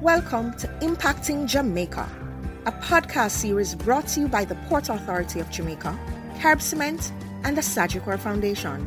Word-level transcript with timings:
Welcome 0.00 0.54
to 0.58 0.66
Impacting 0.80 1.46
Jamaica, 1.46 2.08
a 2.66 2.72
podcast 2.72 3.30
series 3.30 3.74
brought 3.74 4.08
to 4.08 4.20
you 4.20 4.28
by 4.28 4.44
the 4.44 4.56
Port 4.68 4.88
Authority 4.88 5.40
of 5.40 5.48
Jamaica, 5.50 5.98
Carib 6.40 6.60
Cement, 6.60 7.12
and 7.44 7.56
the 7.56 7.62
Sagicor 7.62 8.18
Foundation. 8.18 8.86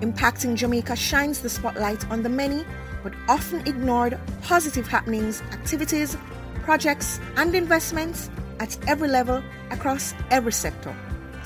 Impacting 0.00 0.56
Jamaica 0.56 0.96
shines 0.96 1.40
the 1.40 1.48
spotlight 1.48 2.10
on 2.10 2.22
the 2.22 2.28
many 2.28 2.66
but 3.02 3.14
often 3.28 3.66
ignored 3.66 4.18
positive 4.42 4.86
happenings, 4.88 5.40
activities, 5.52 6.18
projects, 6.64 7.20
and 7.36 7.54
investments 7.54 8.28
at 8.58 8.76
every 8.88 9.08
level 9.08 9.42
across 9.70 10.12
every 10.30 10.52
sector 10.52 10.94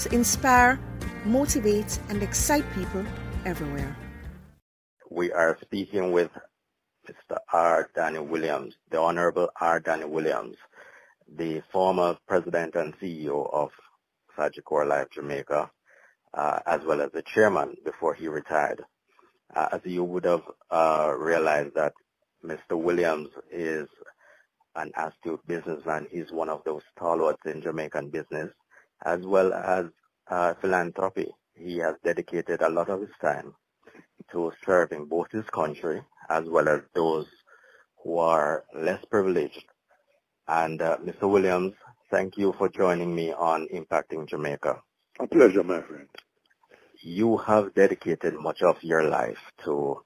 to 0.00 0.12
inspire, 0.12 0.80
motivate, 1.24 2.00
and 2.08 2.22
excite 2.22 2.64
people 2.72 3.04
everywhere. 3.44 3.94
We 5.10 5.30
are 5.32 5.56
speaking 5.60 6.12
with 6.12 6.30
Mr. 7.06 7.38
R. 7.52 7.88
Daniel 7.94 8.24
Williams, 8.24 8.74
the 8.90 8.98
Honorable 8.98 9.48
R. 9.60 9.80
Daniel 9.80 10.10
Williams, 10.10 10.56
the 11.28 11.62
former 11.72 12.16
president 12.26 12.74
and 12.74 12.98
CEO 12.98 13.52
of 13.52 13.70
Sagicor 14.36 14.86
Life 14.86 15.08
Jamaica, 15.14 15.70
uh, 16.34 16.58
as 16.66 16.80
well 16.84 17.00
as 17.00 17.12
the 17.12 17.22
chairman 17.22 17.76
before 17.84 18.14
he 18.14 18.28
retired. 18.28 18.82
Uh, 19.54 19.68
as 19.72 19.80
you 19.84 20.02
would 20.02 20.24
have 20.24 20.42
uh, 20.70 21.12
realized 21.16 21.74
that 21.74 21.94
Mr. 22.44 22.72
Williams 22.72 23.28
is 23.50 23.88
an 24.74 24.92
astute 24.96 25.46
businessman. 25.46 26.06
He's 26.10 26.32
one 26.32 26.48
of 26.48 26.62
those 26.64 26.82
stalwarts 26.96 27.42
in 27.46 27.62
Jamaican 27.62 28.10
business, 28.10 28.50
as 29.04 29.20
well 29.24 29.52
as 29.52 29.86
uh, 30.28 30.54
philanthropy. 30.60 31.30
He 31.54 31.78
has 31.78 31.94
dedicated 32.04 32.60
a 32.62 32.68
lot 32.68 32.90
of 32.90 33.00
his 33.00 33.10
time 33.20 33.54
to 34.32 34.52
serving 34.64 35.06
both 35.06 35.30
his 35.30 35.44
country 35.52 36.02
as 36.28 36.44
well 36.48 36.68
as 36.68 36.80
those 36.94 37.26
who 38.02 38.18
are 38.18 38.64
less 38.74 39.04
privileged. 39.10 39.64
And 40.48 40.80
uh, 40.80 40.98
Mr. 40.98 41.30
Williams, 41.30 41.74
thank 42.10 42.36
you 42.36 42.54
for 42.56 42.68
joining 42.68 43.14
me 43.14 43.32
on 43.32 43.68
Impacting 43.74 44.28
Jamaica. 44.28 44.80
A 45.20 45.26
pleasure, 45.26 45.64
my 45.64 45.82
friend. 45.82 46.08
You 47.02 47.36
have 47.38 47.74
dedicated 47.74 48.34
much 48.34 48.62
of 48.62 48.76
your 48.82 49.04
life 49.08 49.38
to 49.64 50.02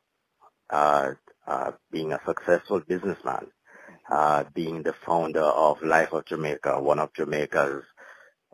uh, 0.70 1.10
uh, 1.46 1.72
being 1.90 2.12
a 2.12 2.20
successful 2.27 2.80
businessman, 2.80 3.46
uh, 4.10 4.44
being 4.55 4.82
the 4.82 4.94
founder 5.05 5.42
of 5.42 5.82
Life 5.82 6.12
of 6.12 6.24
Jamaica, 6.27 6.80
one 6.80 6.98
of 6.98 7.12
Jamaica's, 7.14 7.82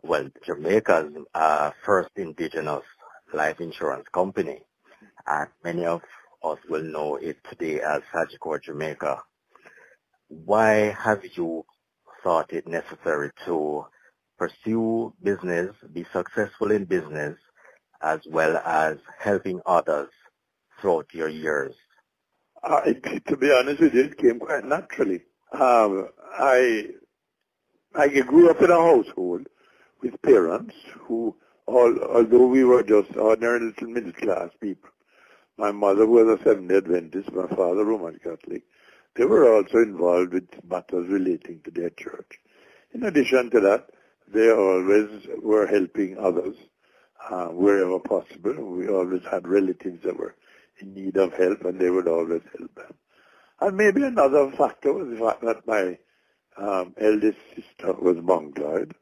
well, 0.03 0.29
Jamaica's 0.45 1.13
uh, 1.33 1.71
first 1.85 2.09
indigenous 2.15 2.83
life 3.33 3.59
insurance 3.59 4.05
company. 4.13 4.61
And 5.27 5.49
many 5.63 5.85
of 5.85 6.01
us 6.43 6.59
will 6.69 6.83
know 6.83 7.15
it 7.17 7.37
today 7.49 7.81
as 7.81 8.01
Sagicor 8.13 8.61
Jamaica. 8.63 9.21
Why 10.29 10.95
have 11.03 11.23
you 11.35 11.65
thought 12.23 12.53
it 12.53 12.67
necessary 12.67 13.31
to 13.45 13.85
pursue 14.37 15.13
business, 15.23 15.75
be 15.93 16.05
successful 16.13 16.71
in 16.71 16.85
business, 16.85 17.37
as 18.01 18.21
well 18.29 18.57
as 18.57 18.97
helping 19.19 19.61
others 19.65 20.09
throughout 20.81 21.07
your 21.13 21.29
years? 21.29 21.75
Uh, 22.63 22.81
to 23.27 23.37
be 23.37 23.51
honest 23.51 23.81
with 23.81 23.93
you, 23.93 24.03
it 24.03 24.17
came 24.17 24.39
quite 24.39 24.65
naturally. 24.65 25.21
Um, 25.53 26.09
I 26.37 26.87
I 27.95 28.07
grew 28.09 28.49
up 28.51 28.61
in 28.61 28.71
a 28.71 28.75
household 28.75 29.47
with 30.01 30.21
parents 30.21 30.75
who, 31.07 31.35
all, 31.65 31.97
although 32.03 32.47
we 32.47 32.63
were 32.63 32.83
just 32.83 33.17
ordinary 33.17 33.61
little 33.61 33.89
middle 33.89 34.13
class 34.13 34.49
people, 34.61 34.89
my 35.57 35.71
mother 35.71 36.05
was 36.05 36.39
a 36.39 36.43
Seventh-day 36.43 36.77
Adventist, 36.77 37.31
my 37.31 37.47
father 37.47 37.83
Roman 37.83 38.19
Catholic. 38.19 38.63
They 39.15 39.25
were 39.25 39.55
also 39.55 39.77
involved 39.77 40.33
with 40.33 40.47
matters 40.63 41.07
relating 41.09 41.61
to 41.63 41.71
their 41.71 41.89
church. 41.89 42.39
In 42.93 43.03
addition 43.03 43.49
to 43.51 43.59
that, 43.61 43.89
they 44.31 44.51
always 44.51 45.27
were 45.41 45.65
helping 45.65 46.17
others 46.17 46.55
uh, 47.29 47.47
wherever 47.47 47.99
possible. 47.99 48.53
We 48.53 48.87
always 48.89 49.23
had 49.29 49.47
relatives 49.47 50.03
that 50.03 50.17
were 50.17 50.35
in 50.79 50.93
need 50.93 51.17
of 51.17 51.33
help, 51.33 51.65
and 51.65 51.79
they 51.79 51.89
would 51.89 52.07
always 52.07 52.41
help 52.57 52.75
them. 52.75 52.93
And 53.59 53.75
maybe 53.75 54.03
another 54.03 54.51
factor 54.51 54.93
was 54.93 55.09
the 55.09 55.25
fact 55.25 55.41
that 55.41 55.65
my 55.65 55.97
um, 56.57 56.93
eldest 56.99 57.39
sister 57.55 57.93
was 57.93 58.17
mongoloid 58.17 58.93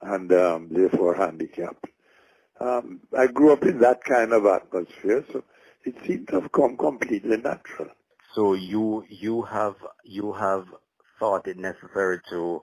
and 0.00 0.32
um, 0.32 0.68
therefore 0.70 1.14
handicapped. 1.14 1.86
Um, 2.60 3.00
I 3.16 3.28
grew 3.28 3.52
up 3.52 3.62
in 3.62 3.78
that 3.80 4.02
kind 4.04 4.32
of 4.32 4.46
atmosphere, 4.46 5.24
so 5.32 5.44
it 5.84 5.94
seemed 6.06 6.28
to 6.28 6.40
have 6.40 6.52
come 6.52 6.76
completely 6.76 7.36
natural. 7.36 7.88
So 8.34 8.54
you 8.54 9.04
you 9.08 9.42
have 9.42 9.76
you 10.04 10.32
have 10.32 10.66
thought 11.18 11.46
it 11.46 11.58
necessary 11.58 12.20
to 12.30 12.62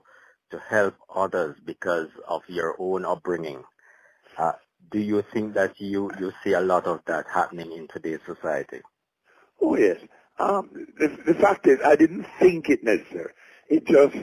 to 0.50 0.58
help 0.68 0.94
others 1.14 1.56
because 1.64 2.08
of 2.28 2.42
your 2.48 2.74
own 2.78 3.04
upbringing. 3.04 3.62
Uh, 4.36 4.52
do 4.90 4.98
you 4.98 5.22
think 5.32 5.54
that 5.54 5.80
you 5.80 6.10
you 6.18 6.32
see 6.42 6.52
a 6.52 6.60
lot 6.60 6.86
of 6.86 7.00
that 7.06 7.26
happening 7.32 7.72
in 7.72 7.86
today's 7.88 8.20
society? 8.26 8.80
Oh 9.60 9.76
yes. 9.76 9.98
Um, 10.38 10.70
the, 10.98 11.08
the 11.26 11.34
fact 11.34 11.66
is, 11.66 11.78
I 11.84 11.96
didn't 11.96 12.26
think 12.38 12.70
it 12.70 12.82
necessary. 12.82 13.32
It 13.68 13.86
just 13.86 14.16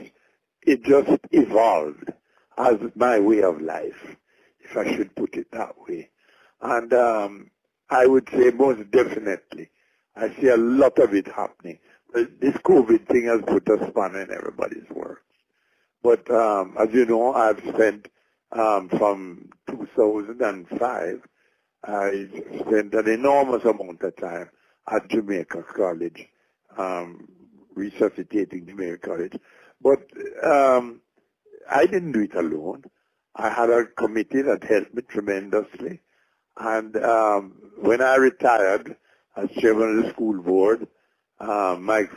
it 0.62 0.82
just 0.82 1.20
evolved 1.30 2.12
as 2.58 2.76
my 2.96 3.20
way 3.20 3.42
of 3.42 3.60
life, 3.60 4.16
if 4.60 4.76
I 4.76 4.94
should 4.94 5.14
put 5.14 5.36
it 5.36 5.46
that 5.52 5.76
way. 5.78 6.10
And 6.60 6.92
um, 6.92 7.50
I 7.90 8.06
would 8.06 8.28
say 8.30 8.50
most 8.50 8.90
definitely. 8.90 9.70
I 10.16 10.34
see 10.40 10.48
a 10.48 10.56
lot 10.56 10.98
of 10.98 11.14
it 11.14 11.28
happening. 11.28 11.78
This 12.12 12.54
COVID 12.56 13.06
thing 13.06 13.26
has 13.26 13.42
put 13.46 13.68
a 13.68 13.88
span 13.90 14.16
in 14.16 14.30
everybody's 14.30 14.88
works. 14.90 15.22
But 16.02 16.30
um, 16.30 16.76
as 16.78 16.88
you 16.92 17.06
know, 17.06 17.34
I've 17.34 17.60
spent 17.60 18.08
um, 18.52 18.88
from 18.88 19.50
2005, 19.68 21.22
I 21.84 22.28
spent 22.60 22.94
an 22.94 23.08
enormous 23.08 23.64
amount 23.64 24.02
of 24.02 24.16
time 24.16 24.50
at 24.90 25.08
Jamaica 25.08 25.64
College, 25.74 26.28
um, 26.76 27.28
resuscitating 27.74 28.66
Jamaica 28.66 28.98
College. 28.98 29.36
But 29.80 30.02
um, 30.44 31.00
I 31.70 31.86
didn't 31.86 32.12
do 32.12 32.22
it 32.22 32.34
alone. 32.34 32.84
I 33.36 33.50
had 33.50 33.70
a 33.70 33.86
committee 33.86 34.42
that 34.42 34.64
helped 34.64 34.94
me 34.94 35.02
tremendously. 35.02 36.00
And 36.58 36.96
um, 36.96 37.52
when 37.80 38.02
I 38.02 38.16
retired 38.16 38.96
as 39.36 39.50
chairman 39.52 39.98
of 39.98 40.04
the 40.04 40.10
school 40.10 40.42
board, 40.42 40.88
uh, 41.38 41.76
Mike 41.78 42.10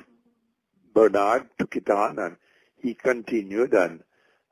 Bernard 0.94 1.48
took 1.60 1.76
it 1.76 1.90
on 1.90 2.18
and 2.20 2.38
he 2.78 2.94
continued 2.96 3.74
and 3.74 4.04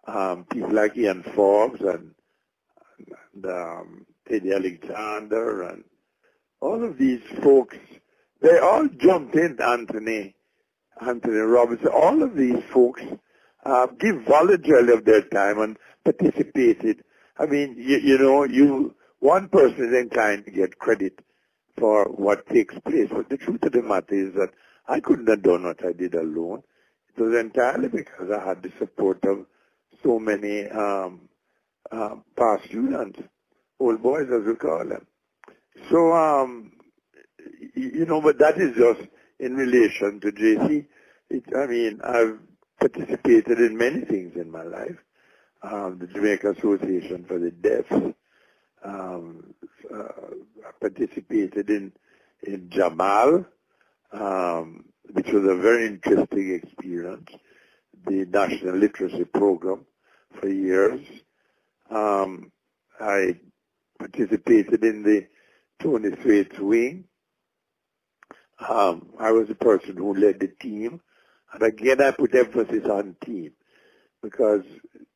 um, 0.08 0.46
people 0.46 0.72
like 0.72 0.96
Ian 0.98 1.24
Forbes 1.24 1.82
and, 1.82 2.14
and 3.34 3.46
um, 3.46 4.06
Teddy 4.28 4.54
Alexander 4.54 5.64
and 5.64 5.84
all 6.62 6.84
of 6.84 6.98
these 6.98 7.22
folks, 7.42 7.78
they 8.42 8.60
all 8.60 8.88
jumped 8.88 9.36
in, 9.36 9.60
Anthony, 9.62 10.36
Anthony 11.02 11.38
Robinson, 11.38 11.88
all 11.88 12.22
of 12.22 12.36
these 12.36 12.62
folks 12.72 13.02
uh, 13.66 13.88
give 13.88 14.24
voluntarily 14.24 14.94
of 14.94 15.06
their 15.06 15.22
time 15.22 15.60
and 15.60 15.78
participated. 16.04 17.04
I 17.38 17.46
mean, 17.46 17.76
you, 17.78 17.98
you 17.98 18.18
know, 18.18 18.44
you 18.44 18.96
one 19.20 19.50
person 19.50 19.86
is 19.86 19.94
inclined 19.94 20.46
to 20.46 20.52
get 20.52 20.80
credit 20.80 21.20
for 21.78 22.06
what 22.06 22.48
takes 22.48 22.78
place. 22.80 23.10
But 23.12 23.30
the 23.30 23.38
truth 23.38 23.64
of 23.64 23.72
the 23.72 23.82
matter 23.82 24.16
is 24.16 24.34
that 24.34 24.50
I 24.88 25.00
couldn't 25.00 25.28
have 25.28 25.44
done 25.44 25.64
what 25.64 25.84
I 25.86 25.94
did 25.94 26.16
alone. 26.16 26.64
It 27.16 27.22
was 27.22 27.36
entirely 27.38 27.90
because 27.90 28.32
I 28.32 28.46
had 28.46 28.64
the 28.64 28.72
support 28.80 29.24
of 29.26 29.46
so 30.04 30.20
many 30.20 30.68
um, 30.70 31.30
uh, 31.92 32.16
past 32.38 32.66
students, 32.66 33.20
old 33.80 34.02
boys 34.02 34.28
as 34.32 34.46
we 34.46 34.56
call 34.56 34.86
them. 34.88 35.06
So, 35.90 36.14
um, 36.14 36.72
you 37.76 38.06
know, 38.06 38.22
but 38.22 38.40
that 38.40 38.58
is 38.58 38.76
just 38.76 39.10
in 39.40 39.56
relation 39.56 40.20
to 40.22 40.32
JC. 40.32 40.86
It, 41.30 41.44
I 41.56 41.68
mean, 41.68 42.02
I've 42.04 42.40
participated 42.80 43.60
in 43.60 43.78
many 43.78 44.02
things 44.02 44.36
in 44.36 44.52
my 44.52 44.64
life. 44.64 44.98
Um, 45.62 46.00
the 46.00 46.08
Jamaica 46.08 46.52
Association 46.52 47.26
for 47.28 47.38
the 47.38 47.52
Deaf, 47.52 47.86
um, 48.84 49.54
uh, 49.94 50.34
participated 50.80 51.70
in 51.70 51.92
in 52.44 52.70
Jamal, 52.70 53.46
um, 54.12 54.86
which 55.12 55.28
was 55.32 55.44
a 55.44 55.56
very 55.56 55.88
interesting 55.88 56.54
experience. 56.54 57.30
The 58.06 58.26
National 58.26 58.76
Literacy 58.76 59.26
Program 59.26 59.86
for 60.40 60.48
years. 60.48 61.02
Um, 61.90 62.52
I 63.00 63.40
participated 63.98 64.84
in 64.84 65.04
the 65.04 65.28
Tony 65.82 66.12
Thwaites 66.12 66.60
wing. 66.60 67.06
Um, 68.68 69.14
I 69.20 69.32
was 69.32 69.48
the 69.48 69.56
person 69.56 69.98
who 69.98 70.14
led 70.14 70.40
the 70.40 70.48
team. 70.48 71.02
And 71.54 71.64
again, 71.64 72.02
I 72.02 72.12
put 72.12 72.36
emphasis 72.36 72.86
on 72.86 73.16
team 73.24 73.52
because 74.22 74.64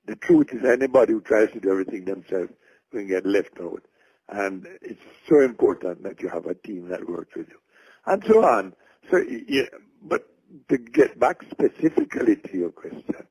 the 0.06 0.16
truth 0.16 0.52
is 0.52 0.66
anybody 0.66 1.14
who 1.14 1.22
tries 1.22 1.52
to 1.52 1.60
do 1.60 1.72
everything 1.72 2.06
themselves 2.06 2.52
will 2.94 3.08
get 3.08 3.26
left 3.26 3.60
out. 3.62 3.84
And 4.30 4.66
it's 4.82 5.02
so 5.30 5.42
important 5.42 6.04
that 6.04 6.22
you 6.22 6.30
have 6.30 6.46
a 6.46 6.56
team 6.56 6.88
that 6.90 7.08
works 7.08 7.36
with 7.36 7.48
you. 7.50 7.60
And 8.06 8.24
so 8.28 8.44
on. 8.44 8.74
So, 9.12 9.18
yeah, 9.48 9.64
but 10.02 10.28
to 10.70 10.78
get 10.78 11.20
back 11.20 11.42
specifically 11.52 12.38
to 12.38 12.58
your 12.58 12.72
question, 12.72 13.28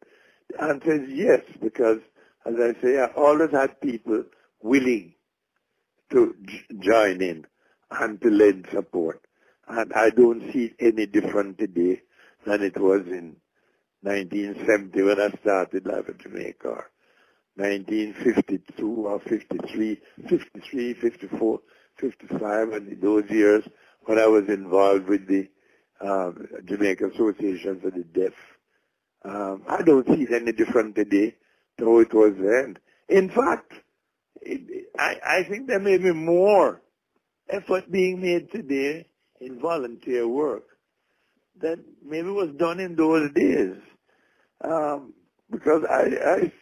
the 0.51 0.63
answer 0.63 1.03
is 1.03 1.09
yes, 1.11 1.41
because 1.61 1.99
as 2.45 2.55
I 2.55 2.81
say, 2.83 2.99
I 2.99 3.07
always 3.17 3.51
had 3.53 3.81
people 3.81 4.25
willing 4.61 5.15
to 6.11 6.35
j- 6.45 6.65
join 6.81 7.23
in 7.23 7.47
and 7.91 8.21
to 8.21 8.29
lend 8.29 8.67
support. 8.73 9.25
And 9.69 9.93
I 9.95 10.11
don't 10.11 10.53
see 10.53 10.73
it 10.79 10.95
any 10.95 11.07
different 11.07 11.59
today 11.59 12.03
than 12.45 12.63
it 12.63 12.79
was 12.79 13.03
in 13.07 13.37
1970 14.03 15.03
when 15.03 15.21
I 15.21 15.31
started 15.41 15.87
Life 15.87 16.09
in 16.09 16.19
Jamaica, 16.19 16.85
1952 17.57 19.07
or 19.07 19.21
53, 19.21 20.01
53, 20.29 20.95
54, 20.95 21.61
55, 21.97 22.69
and 22.73 22.89
in 22.89 23.01
those 23.01 23.29
years 23.31 23.65
when 24.05 24.19
I 24.19 24.27
was 24.27 24.49
involved 24.49 25.07
with 25.07 25.27
the 25.27 25.49
um, 26.01 26.47
Jamaica 26.65 27.09
Association 27.09 27.81
for 27.81 27.91
the 27.91 28.05
Deaf. 28.05 28.33
Um, 29.25 29.63
I 29.69 29.83
don't 29.83 30.07
see 30.07 30.23
it 30.23 30.33
any 30.33 30.53
different 30.53 30.97
today 30.97 31.37
to 31.79 31.85
how 31.85 31.99
it 32.01 32.13
was 32.13 32.35
then. 32.37 32.79
In 33.09 33.29
fact, 33.29 33.73
it, 34.41 34.87
I, 34.99 35.17
I 35.25 35.43
think 35.45 35.69
there 35.69 35.79
may 35.79 35.99
be 35.99 36.13
more 36.13 36.81
effort 37.49 37.91
being 37.91 38.21
made 38.21 38.51
today 38.51 39.07
in 39.41 39.61
volunteer 39.61 40.27
work 40.27 40.65
that 41.61 41.79
maybe 42.05 42.29
was 42.29 42.51
done 42.57 42.81
in 42.81 42.97
those 42.97 43.31
days. 43.33 43.77
Um, 44.65 45.13
because 45.51 45.85
I, 45.89 46.03
I, 46.25 46.53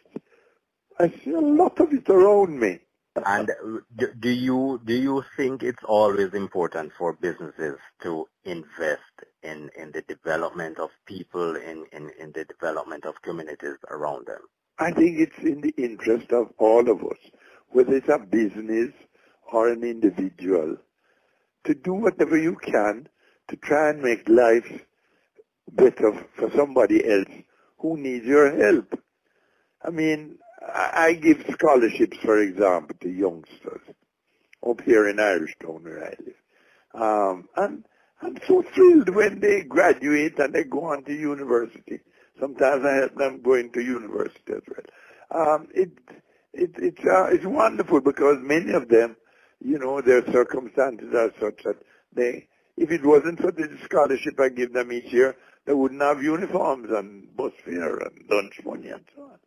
I 0.99 1.09
see 1.09 1.31
a 1.31 1.39
lot 1.39 1.79
of 1.79 1.93
it 1.93 2.09
around 2.09 2.59
me. 2.59 2.79
And 3.15 3.49
do 3.97 4.29
you 4.29 4.79
do 4.85 4.93
you 4.93 5.23
think 5.35 5.63
it's 5.63 5.83
always 5.83 6.33
important 6.33 6.93
for 6.97 7.11
businesses 7.13 7.77
to 8.03 8.27
invest 8.45 9.25
in, 9.43 9.69
in 9.77 9.91
the 9.91 10.01
development 10.03 10.79
of 10.79 10.91
people, 11.05 11.57
in, 11.57 11.85
in, 11.91 12.09
in 12.17 12.31
the 12.31 12.45
development 12.45 13.05
of 13.05 13.21
communities 13.21 13.75
around 13.89 14.27
them? 14.27 14.41
I 14.79 14.91
think 14.91 15.19
it's 15.19 15.37
in 15.39 15.59
the 15.59 15.73
interest 15.77 16.31
of 16.31 16.53
all 16.57 16.89
of 16.89 17.03
us, 17.03 17.17
whether 17.69 17.95
it's 17.95 18.07
a 18.07 18.19
business 18.19 18.93
or 19.51 19.67
an 19.67 19.83
individual, 19.83 20.77
to 21.65 21.73
do 21.75 21.93
whatever 21.93 22.37
you 22.37 22.55
can 22.55 23.09
to 23.49 23.57
try 23.57 23.89
and 23.89 24.01
make 24.01 24.27
life 24.29 24.85
better 25.69 26.13
for 26.37 26.49
somebody 26.55 27.05
else 27.05 27.29
who 27.79 27.97
needs 27.97 28.25
your 28.25 28.55
help. 28.57 28.97
I 29.83 29.89
mean, 29.89 30.37
I 30.73 31.13
give 31.13 31.45
scholarships, 31.51 32.17
for 32.17 32.37
example, 32.39 32.95
to 33.01 33.09
youngsters 33.09 33.81
up 34.67 34.81
here 34.81 35.07
in 35.07 35.17
Irishtown 35.17 35.83
where 35.83 36.05
I 36.05 36.15
live. 36.23 36.35
Um, 36.93 37.49
and 37.55 37.85
I'm 38.21 38.37
so 38.47 38.61
thrilled 38.61 39.09
when 39.09 39.39
they 39.39 39.61
graduate 39.63 40.37
and 40.39 40.53
they 40.53 40.63
go 40.63 40.85
on 40.85 41.03
to 41.05 41.13
university. 41.13 41.99
Sometimes 42.39 42.85
I 42.85 42.95
help 42.95 43.15
them 43.15 43.41
go 43.41 43.55
into 43.55 43.81
university 43.81 44.53
as 44.53 44.61
well. 44.67 45.55
Um, 45.55 45.67
it, 45.73 45.91
it, 46.53 46.71
it's, 46.77 47.05
uh, 47.05 47.25
it's 47.31 47.45
wonderful 47.45 48.01
because 48.01 48.37
many 48.41 48.73
of 48.73 48.89
them, 48.89 49.15
you 49.63 49.79
know, 49.79 50.01
their 50.01 50.25
circumstances 50.31 51.13
are 51.13 51.31
such 51.39 51.63
that 51.63 51.77
they, 52.13 52.47
if 52.77 52.91
it 52.91 53.05
wasn't 53.05 53.39
for 53.39 53.51
the 53.51 53.77
scholarship 53.85 54.39
I 54.39 54.49
give 54.49 54.73
them 54.73 54.91
each 54.91 55.11
year, 55.11 55.35
they 55.65 55.73
wouldn't 55.73 56.01
have 56.01 56.23
uniforms 56.23 56.89
and 56.91 57.35
bus 57.35 57.53
fare 57.63 57.97
and 57.97 58.25
lunch 58.29 58.59
money 58.65 58.89
and 58.89 59.05
so 59.15 59.23
on. 59.23 59.39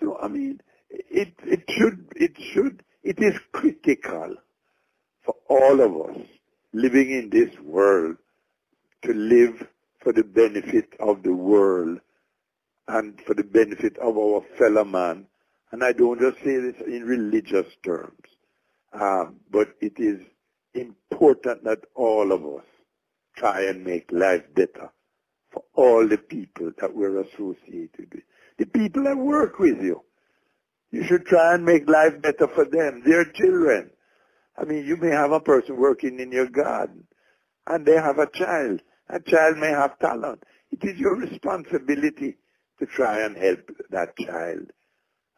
So 0.00 0.18
I 0.18 0.28
mean, 0.28 0.60
it 0.90 1.34
it 1.44 1.64
should 1.68 2.06
it 2.16 2.36
should 2.40 2.82
it 3.02 3.20
is 3.20 3.38
critical 3.52 4.36
for 5.22 5.34
all 5.48 5.80
of 5.80 6.10
us 6.10 6.22
living 6.72 7.10
in 7.10 7.30
this 7.30 7.58
world 7.60 8.16
to 9.02 9.12
live 9.12 9.66
for 10.00 10.12
the 10.12 10.24
benefit 10.24 10.94
of 11.00 11.22
the 11.22 11.32
world 11.32 12.00
and 12.88 13.20
for 13.22 13.34
the 13.34 13.44
benefit 13.44 13.96
of 13.98 14.16
our 14.16 14.42
fellow 14.58 14.84
man. 14.84 15.26
And 15.72 15.82
I 15.82 15.92
don't 15.92 16.20
just 16.20 16.38
say 16.38 16.58
this 16.58 16.80
in 16.86 17.04
religious 17.04 17.66
terms, 17.84 18.28
um, 18.92 19.36
but 19.50 19.74
it 19.80 19.98
is 19.98 20.20
important 20.74 21.64
that 21.64 21.80
all 21.94 22.32
of 22.32 22.44
us 22.44 22.64
try 23.36 23.62
and 23.62 23.84
make 23.84 24.10
life 24.12 24.44
better 24.54 24.90
for 25.50 25.64
all 25.74 26.06
the 26.06 26.18
people 26.18 26.72
that 26.78 26.94
we're 26.94 27.20
associated 27.20 28.08
with. 28.12 28.22
The 28.58 28.66
people 28.66 29.04
that 29.04 29.16
work 29.16 29.58
with 29.58 29.82
you. 29.82 30.02
You 30.90 31.04
should 31.04 31.26
try 31.26 31.54
and 31.54 31.64
make 31.64 31.88
life 31.88 32.20
better 32.22 32.48
for 32.48 32.64
them, 32.64 33.02
their 33.04 33.24
children. 33.24 33.90
I 34.56 34.64
mean, 34.64 34.86
you 34.86 34.96
may 34.96 35.10
have 35.10 35.32
a 35.32 35.40
person 35.40 35.76
working 35.76 36.20
in 36.20 36.32
your 36.32 36.48
garden, 36.48 37.06
and 37.66 37.84
they 37.84 37.96
have 37.96 38.18
a 38.18 38.30
child. 38.30 38.80
A 39.08 39.20
child 39.20 39.58
may 39.58 39.70
have 39.70 39.98
talent. 39.98 40.42
It 40.70 40.82
is 40.84 40.98
your 40.98 41.16
responsibility 41.16 42.38
to 42.78 42.86
try 42.86 43.20
and 43.20 43.36
help 43.36 43.70
that 43.90 44.16
child. 44.16 44.72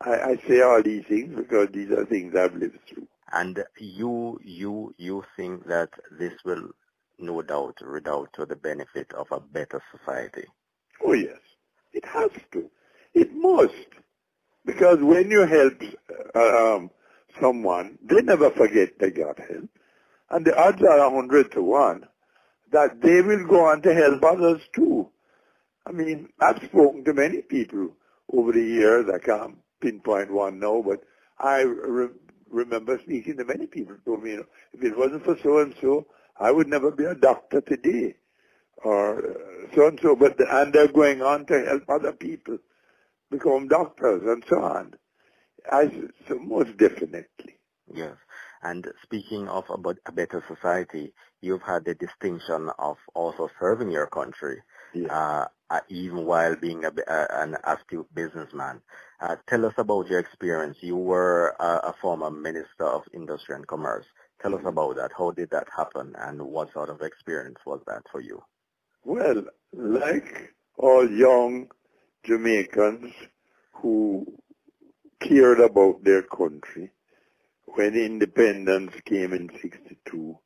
I, 0.01 0.11
I 0.11 0.37
say 0.47 0.61
all 0.61 0.83
these 0.83 1.05
things 1.07 1.35
because 1.35 1.69
these 1.73 1.91
are 1.91 2.07
things 2.07 2.35
I've 2.37 2.55
lived 2.55 2.79
through. 2.89 3.09
And 3.33 3.63
you, 3.79 4.39
you, 4.43 4.95
you 4.97 5.25
think 5.37 5.67
that 5.67 5.91
this 6.19 6.33
will 6.45 6.71
no 7.19 7.43
doubt 7.43 7.79
redound 7.83 8.29
to 8.35 8.47
the 8.47 8.57
benefit 8.57 9.13
of 9.13 9.27
a 9.33 9.41
better 9.41 9.83
society? 9.91 10.45
Oh 11.05 11.13
yes, 11.13 11.39
it 11.93 12.05
has 12.05 12.31
to. 12.53 12.71
It 13.19 13.35
must. 13.35 13.75
Because 14.65 14.99
when 15.01 15.31
you 15.31 15.47
help 15.47 15.83
uh, 16.35 16.75
um, 16.77 16.91
someone, 17.41 17.99
they 18.03 18.23
never 18.23 18.51
forget 18.51 18.99
they 18.99 19.11
got 19.11 19.39
help. 19.39 19.69
And 20.31 20.45
the 20.45 20.57
odds 20.57 20.83
are 20.83 20.99
a 20.99 21.11
hundred 21.11 21.51
to 21.53 21.63
one 21.63 22.07
that 22.71 23.01
they 23.01 23.23
will 23.23 23.47
go 23.47 23.65
on 23.67 23.83
to 23.83 23.95
help 23.95 24.23
others 24.23 24.61
too. 24.75 25.09
I 25.87 25.93
mean, 25.93 26.29
I've 26.41 26.63
spoken 26.65 27.03
to 27.05 27.15
many 27.15 27.41
people 27.43 27.97
over 28.33 28.53
the 28.53 28.63
years. 28.63 29.07
I 29.13 29.19
can't 29.19 29.57
pinpoint 29.81 30.31
one 30.31 30.61
now, 30.61 30.83
but 30.87 31.01
I 31.39 31.63
re- 31.63 32.09
remember 32.51 33.01
speaking 33.03 33.39
to 33.39 33.45
many 33.45 33.67
people 33.67 33.95
who 33.95 34.01
told 34.13 34.23
me, 34.23 34.33
you 34.33 34.37
know, 34.39 34.47
if 34.75 34.85
it 34.85 34.97
wasn't 34.97 35.25
for 35.25 35.37
so 35.43 35.59
and 35.59 35.75
so, 35.81 36.07
I 36.39 36.51
would 36.51 36.69
never 36.69 36.91
be 36.91 37.05
a 37.05 37.15
doctor 37.15 37.63
today, 37.63 38.17
or 38.85 39.37
so 39.75 39.89
and 39.89 39.99
so. 40.03 40.15
But 40.15 40.39
and 40.39 40.73
they're 40.73 40.93
going 40.93 41.23
on 41.23 41.47
to 41.47 41.65
help 41.65 41.89
other 41.89 42.13
people 42.13 42.59
become 43.31 43.69
doctors 43.69 44.23
and 44.25 44.45
so 44.49 44.63
on. 44.63 44.95
I 45.71 45.91
so 46.27 46.39
most 46.39 46.77
definitely. 46.77 47.59
Yes. 47.93 48.17
And 48.63 48.87
speaking 49.03 49.49
of 49.49 49.65
a 49.71 50.13
better 50.13 50.43
society, 50.49 51.13
you've 51.41 51.63
had 51.63 51.85
the 51.85 51.95
distinction 51.95 52.71
of 52.79 52.97
also 53.15 53.49
serving 53.61 53.91
your 53.91 54.09
country, 54.09 54.63
uh, 55.09 55.47
uh, 55.71 55.81
even 55.89 56.25
while 56.27 56.57
being 56.57 56.85
a, 56.85 56.93
an 57.09 57.57
astute 57.65 58.13
businessman. 58.15 58.81
Uh, 59.21 59.37
tell 59.49 59.65
us 59.65 59.75
about 59.79 60.09
your 60.09 60.19
experience. 60.19 60.79
You 60.81 60.97
were 60.97 61.55
a 61.61 61.95
former 62.01 62.31
Minister 62.31 62.85
of 62.85 63.03
Industry 63.15 63.55
and 63.55 63.67
Commerce. 63.67 64.07
Tell 64.43 64.55
us 64.55 64.59
mm-hmm. 64.59 64.69
about 64.69 64.97
that. 64.97 65.13
How 65.17 65.31
did 65.31 65.51
that 65.51 65.69
happen, 65.75 66.15
and 66.19 66.43
what 66.43 66.73
sort 66.73 66.91
of 66.91 67.01
experience 67.01 67.59
was 67.65 67.81
that 67.87 68.03
for 68.11 68.21
you? 68.21 68.43
Well, 69.05 69.45
like 69.73 70.53
all 70.77 71.09
young 71.09 71.69
Jamaicans 72.29 73.11
who 73.73 74.27
cared 75.19 75.61
about 75.61 76.05
their 76.05 76.23
country, 76.23 76.91
when 77.65 77.95
independence 77.95 78.93
came 79.07 79.33
in 79.33 79.49
62, 79.63 80.39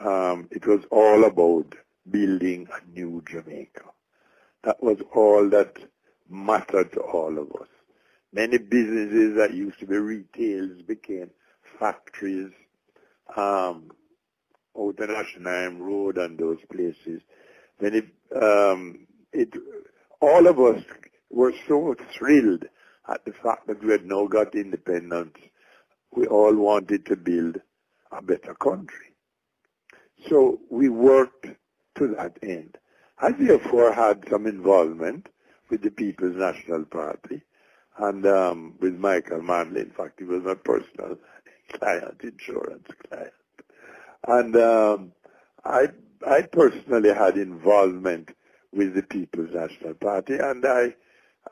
um, 0.00 0.48
it 0.50 0.66
was 0.66 0.80
all 0.90 1.24
about 1.24 1.72
building 2.10 2.66
a 2.68 2.90
new 2.90 3.22
Jamaica. 3.30 3.84
That 4.64 4.82
was 4.82 4.98
all 5.14 5.48
that 5.50 5.76
mattered 6.28 6.92
to 6.94 7.00
all 7.00 7.38
of 7.38 7.48
us. 7.60 7.68
Many 8.32 8.58
businesses 8.58 9.36
that 9.36 9.54
used 9.54 9.78
to 9.78 9.86
be 9.86 9.96
retails 9.96 10.82
became 10.82 11.30
factories 11.78 12.50
um, 13.36 13.92
out 14.76 14.98
on 14.98 15.78
Road 15.78 16.18
and 16.18 16.36
those 16.36 16.58
places. 16.72 17.22
Many, 17.80 18.02
um, 18.34 19.06
it, 19.32 19.54
all 20.20 20.46
of 20.46 20.58
us 20.58 20.82
were 21.30 21.52
so 21.66 21.94
thrilled 22.16 22.64
at 23.08 23.24
the 23.24 23.32
fact 23.32 23.66
that 23.66 23.82
we 23.82 23.92
had 23.92 24.06
now 24.06 24.26
got 24.26 24.54
independence. 24.54 25.36
We 26.14 26.26
all 26.26 26.54
wanted 26.54 27.06
to 27.06 27.16
build 27.16 27.60
a 28.12 28.22
better 28.22 28.54
country. 28.54 29.14
So 30.28 30.60
we 30.70 30.88
worked 30.88 31.46
to 31.96 32.08
that 32.16 32.38
end. 32.42 32.78
I 33.18 33.32
therefore 33.32 33.92
had 33.92 34.24
some 34.30 34.46
involvement 34.46 35.28
with 35.70 35.82
the 35.82 35.90
People's 35.90 36.36
National 36.36 36.84
Party 36.84 37.42
and 37.98 38.26
um, 38.26 38.74
with 38.80 38.94
Michael 38.94 39.42
Manley. 39.42 39.82
In 39.82 39.90
fact, 39.90 40.18
he 40.18 40.24
was 40.24 40.42
my 40.42 40.54
personal 40.54 41.18
client, 41.72 42.20
insurance 42.22 42.88
client. 43.08 43.32
And 44.26 44.56
um, 44.56 45.12
I, 45.64 45.88
I 46.26 46.42
personally 46.42 47.12
had 47.12 47.36
involvement 47.36 48.30
with 48.74 48.94
the 48.94 49.02
People's 49.02 49.54
National 49.54 49.94
Party, 49.94 50.34
and 50.34 50.64
I, 50.64 50.94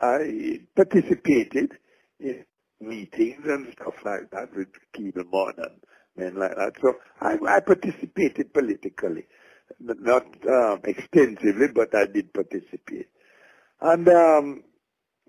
I 0.00 0.60
participated 0.74 1.72
in 2.20 2.44
meetings 2.80 3.44
and 3.46 3.72
stuff 3.72 3.94
like 4.04 4.30
that 4.30 4.54
with 4.56 4.68
Keeble 4.94 5.52
and 5.56 5.80
men 6.16 6.34
like 6.36 6.56
that. 6.56 6.74
So 6.80 6.94
I, 7.20 7.38
I 7.48 7.60
participated 7.60 8.52
politically. 8.52 9.26
not 9.80 10.26
um, 10.48 10.80
extensively, 10.84 11.68
but 11.74 11.94
I 11.94 12.06
did 12.06 12.32
participate. 12.32 13.08
And 13.80 14.08
um, 14.08 14.64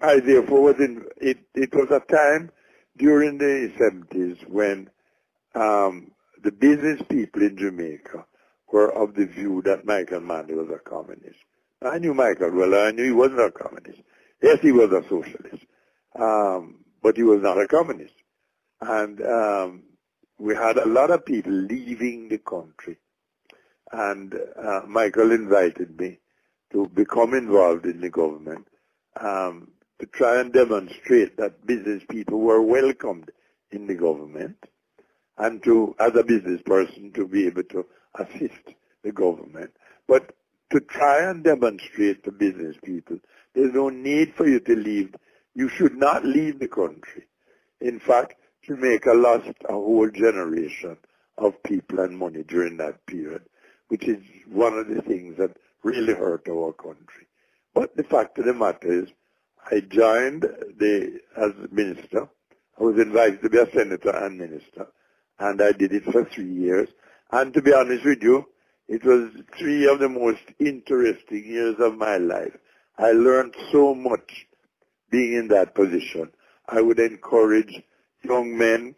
I 0.02 0.20
therefore 0.20 0.62
was 0.62 0.76
in, 0.80 1.06
it, 1.18 1.40
it 1.56 1.74
was 1.74 1.90
a 1.92 2.00
time 2.12 2.52
during 2.98 3.38
the 3.38 3.72
70s 3.80 4.48
when 4.48 4.90
um, 5.56 6.12
the 6.44 6.52
business 6.52 7.02
people 7.10 7.42
in 7.42 7.58
Jamaica 7.58 8.26
were 8.72 8.92
of 8.92 9.16
the 9.16 9.26
view 9.26 9.62
that 9.66 9.86
Michael 9.86 10.20
Manley 10.22 10.56
was 10.56 10.70
a 10.70 10.90
communist. 10.90 11.40
I 11.86 12.00
knew 12.00 12.14
Michael 12.14 12.52
well. 12.52 12.74
I 12.76 12.92
knew 12.92 13.04
he 13.04 13.12
wasn't 13.12 13.42
a 13.42 13.52
communist. 13.52 14.02
Yes, 14.42 14.60
he 14.62 14.72
was 14.72 14.92
a 14.92 15.04
socialist, 15.04 15.66
um, 16.20 16.84
but 17.02 17.18
he 17.18 17.24
was 17.24 17.42
not 17.42 17.60
a 17.60 17.68
communist. 17.68 18.14
And 18.82 19.22
um, 19.26 19.84
we 20.38 20.56
had 20.56 20.78
a 20.78 20.88
lot 20.88 21.12
of 21.12 21.26
people 21.26 21.52
leaving 21.52 22.30
the 22.30 22.38
country. 22.38 22.98
And 23.92 24.34
uh, 24.62 24.82
Michael 24.88 25.32
invited 25.32 26.00
me 26.00 26.20
to 26.72 26.88
become 26.88 27.34
involved 27.34 27.86
in 27.86 28.02
the 28.02 28.10
government 28.10 28.68
um, 29.20 29.70
to 30.00 30.06
try 30.08 30.40
and 30.42 30.52
demonstrate 30.52 31.38
that 31.38 31.66
business 31.66 32.04
people 32.10 32.40
were 32.40 32.62
welcomed 32.62 33.32
in 33.72 33.88
the 33.88 33.96
government 33.96 34.58
and 35.38 35.64
to, 35.64 35.96
as 36.00 36.16
a 36.16 36.24
business 36.24 36.62
person, 36.64 37.12
to 37.14 37.28
be 37.28 37.48
able 37.48 37.64
to 37.64 37.86
assist 38.16 38.76
the 39.04 39.12
government. 39.12 39.72
But 40.08 40.36
to 40.74 40.80
try 40.80 41.30
and 41.30 41.44
demonstrate 41.44 42.24
to 42.24 42.32
business 42.32 42.76
people, 42.84 43.20
there's 43.54 43.74
no 43.74 43.90
need 43.90 44.34
for 44.34 44.48
you 44.48 44.60
to 44.60 44.76
leave. 44.76 45.16
You 45.54 45.70
should 45.70 45.96
not 45.96 46.26
leave 46.26 46.58
the 46.58 46.68
country. 46.68 47.28
In 47.80 48.00
fact, 48.00 48.34
Jamaica 48.64 49.14
lost 49.14 49.52
a 49.70 49.74
whole 49.74 50.10
generation 50.10 50.98
of 51.38 51.62
people 51.62 52.00
and 52.00 52.18
money 52.18 52.42
during 52.42 52.78
that 52.78 53.06
period, 53.06 53.44
which 53.90 54.06
is 54.06 54.18
one 54.48 54.76
of 54.76 54.88
the 54.88 55.04
things 55.04 55.38
that 55.38 55.56
really 55.84 56.16
hurt 56.16 56.50
our 56.50 56.74
country. 56.74 57.28
But 57.76 57.96
the 57.96 58.04
fact 58.04 58.40
of 58.40 58.46
the 58.46 58.54
matter 58.54 59.04
is, 59.04 59.10
I 59.70 59.82
joined 59.82 60.42
the 60.42 61.20
as 61.38 61.52
minister. 61.72 62.30
I 62.80 62.84
was 62.84 62.98
invited 62.98 63.44
to 63.44 63.50
be 63.50 63.60
a 63.60 63.72
senator 63.72 64.10
and 64.10 64.40
minister, 64.40 64.88
and 65.38 65.62
I 65.62 65.72
did 65.72 65.94
it 65.94 66.06
for 66.06 66.26
three 66.26 66.52
years. 66.52 66.90
And 67.32 67.54
to 67.54 67.62
be 67.62 67.74
honest 67.74 68.06
with 68.06 68.24
you, 68.24 68.48
it 68.88 69.04
was 69.06 69.32
three 69.58 69.88
of 69.88 70.00
the 70.00 70.10
most 70.10 70.44
interesting 70.60 71.46
years 71.46 71.76
of 71.80 71.98
my 71.98 72.18
life. 72.18 72.56
I 72.98 73.12
learned 73.12 73.56
so 73.72 73.96
much 73.96 74.48
being 75.10 75.34
in 75.34 75.48
that 75.50 75.74
position. 75.74 76.32
I 76.68 76.82
would 76.82 77.00
encourage 77.00 77.82
young 78.24 78.58
men 78.58 78.96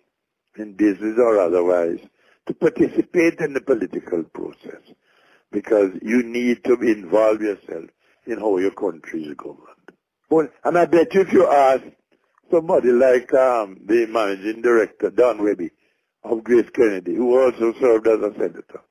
in 0.58 0.74
business 0.74 1.18
or 1.18 1.40
otherwise 1.40 2.00
to 2.48 2.54
participate 2.54 3.40
in 3.40 3.54
the 3.54 3.62
political 3.62 4.24
process 4.24 4.82
because 5.52 5.92
you 6.02 6.24
need 6.24 6.64
to 6.64 6.74
involve 6.74 7.42
yourself 7.42 7.86
in 8.26 8.40
how 8.40 8.58
your 8.58 8.72
country 8.72 9.24
is 9.24 9.36
governed. 9.36 9.92
Well, 10.30 10.48
and 10.64 10.78
I 10.78 10.86
bet 10.86 11.14
you 11.14 11.22
if 11.22 11.32
you 11.32 11.48
ask 11.48 11.84
somebody 12.52 12.92
like 12.92 13.34
um, 13.34 13.80
the 13.86 14.08
managing 14.08 14.62
director, 14.62 15.10
Don 15.10 15.40
Wehby, 15.40 15.70
of 16.24 16.44
Grace 16.44 16.70
Kennedy, 16.72 17.16
who 17.16 17.40
also 17.40 17.74
served 17.80 18.08
as 18.08 18.20
a 18.20 18.34
senator 18.34 18.82